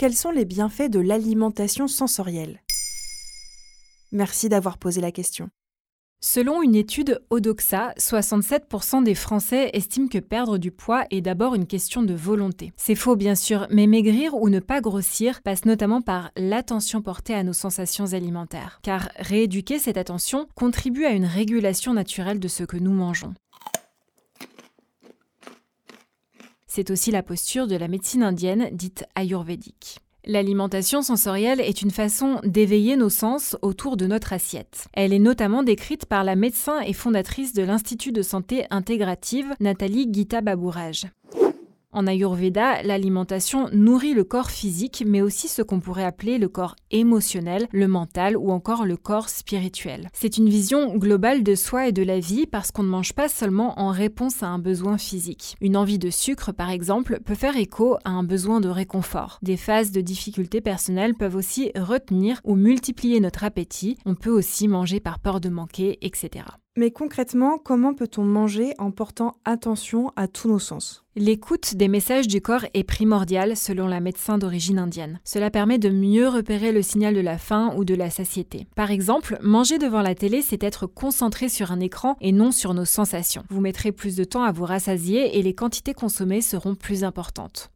[0.00, 2.62] Quels sont les bienfaits de l'alimentation sensorielle?
[4.12, 5.50] Merci d'avoir posé la question.
[6.22, 11.66] Selon une étude Odoxa, 67% des Français estiment que perdre du poids est d'abord une
[11.66, 12.72] question de volonté.
[12.78, 17.34] C'est faux bien sûr, mais maigrir ou ne pas grossir passe notamment par l'attention portée
[17.34, 18.78] à nos sensations alimentaires.
[18.82, 23.34] Car rééduquer cette attention contribue à une régulation naturelle de ce que nous mangeons.
[26.72, 29.98] C'est aussi la posture de la médecine indienne dite ayurvédique.
[30.24, 34.86] L'alimentation sensorielle est une façon d'éveiller nos sens autour de notre assiette.
[34.92, 40.08] Elle est notamment décrite par la médecin et fondatrice de l'Institut de santé intégrative Nathalie
[40.12, 41.06] Gita Babourage.
[41.92, 46.76] En Ayurveda, l'alimentation nourrit le corps physique, mais aussi ce qu'on pourrait appeler le corps
[46.92, 50.08] émotionnel, le mental ou encore le corps spirituel.
[50.12, 53.28] C'est une vision globale de soi et de la vie parce qu'on ne mange pas
[53.28, 55.56] seulement en réponse à un besoin physique.
[55.60, 59.40] Une envie de sucre, par exemple, peut faire écho à un besoin de réconfort.
[59.42, 63.98] Des phases de difficultés personnelles peuvent aussi retenir ou multiplier notre appétit.
[64.06, 66.44] On peut aussi manger par peur de manquer, etc.
[66.76, 71.04] Mais concrètement, comment peut-on manger en portant attention à tous nos sens?
[71.16, 75.18] L'écoute des messages du corps est primordiale selon la médecin d'origine indienne.
[75.24, 78.68] Cela permet de mieux repérer le signal de la faim ou de la satiété.
[78.76, 82.72] Par exemple, manger devant la télé, c'est être concentré sur un écran et non sur
[82.72, 83.42] nos sensations.
[83.50, 87.72] Vous mettrez plus de temps à vous rassasier et les quantités consommées seront plus importantes.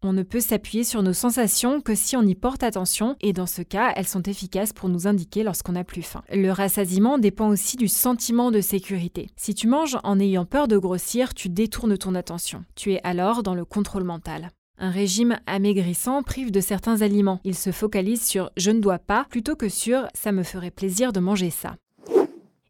[0.00, 3.46] On ne peut s'appuyer sur nos sensations que si on y porte attention, et dans
[3.46, 6.22] ce cas, elles sont efficaces pour nous indiquer lorsqu'on n'a plus faim.
[6.32, 9.28] Le rassasiement dépend aussi du sentiment de sécurité.
[9.36, 12.64] Si tu manges en ayant peur de grossir, tu détournes ton attention.
[12.76, 14.50] Tu es alors dans le contrôle mental.
[14.78, 17.40] Un régime amaigrissant prive de certains aliments.
[17.42, 21.12] Il se focalise sur je ne dois pas plutôt que sur ça me ferait plaisir
[21.12, 21.74] de manger ça.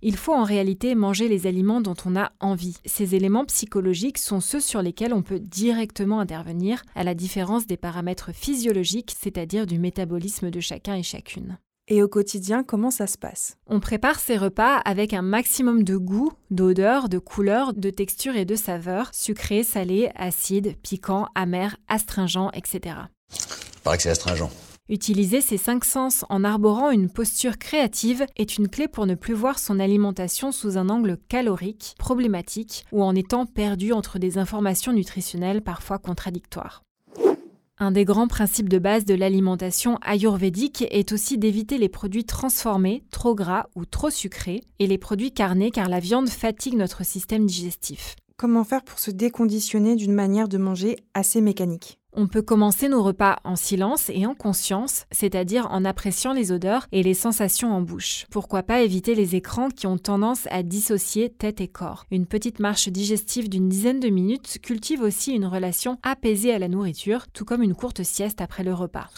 [0.01, 2.77] Il faut en réalité manger les aliments dont on a envie.
[2.87, 7.77] Ces éléments psychologiques sont ceux sur lesquels on peut directement intervenir, à la différence des
[7.77, 11.59] paramètres physiologiques, c'est-à-dire du métabolisme de chacun et chacune.
[11.89, 13.57] Et au quotidien, comment ça se passe?
[13.67, 18.45] On prépare ces repas avec un maximum de goût, d'odeur, de couleur, de texture et
[18.45, 22.95] de saveur, sucré, salé, acide, piquant, amer, astringent, etc.
[23.83, 24.51] Paraît que c'est astringent.
[24.91, 29.35] Utiliser ses cinq sens en arborant une posture créative est une clé pour ne plus
[29.35, 34.95] voir son alimentation sous un angle calorique, problématique ou en étant perdu entre des informations
[34.95, 36.85] nutritionnelles parfois contradictoires.
[37.79, 43.05] Un des grands principes de base de l'alimentation ayurvédique est aussi d'éviter les produits transformés,
[43.11, 47.45] trop gras ou trop sucrés, et les produits carnés car la viande fatigue notre système
[47.45, 48.17] digestif.
[48.41, 53.03] Comment faire pour se déconditionner d'une manière de manger assez mécanique on peut commencer nos
[53.03, 57.81] repas en silence et en conscience, c'est-à-dire en appréciant les odeurs et les sensations en
[57.81, 58.27] bouche.
[58.31, 62.07] Pourquoi pas éviter les écrans qui ont tendance à dissocier tête et corps.
[62.11, 66.67] Une petite marche digestive d'une dizaine de minutes cultive aussi une relation apaisée à la
[66.67, 69.09] nourriture, tout comme une courte sieste après le repas.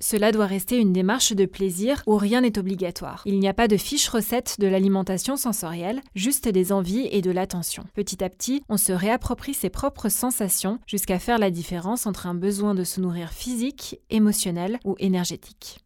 [0.00, 3.22] Cela doit rester une démarche de plaisir où rien n'est obligatoire.
[3.24, 7.30] Il n'y a pas de fiche recette de l'alimentation sensorielle, juste des envies et de
[7.30, 7.84] l'attention.
[7.94, 12.34] Petit à petit, on se réapproprie ses propres sensations jusqu'à faire la différence entre un
[12.34, 15.85] besoin de se nourrir physique, émotionnel ou énergétique.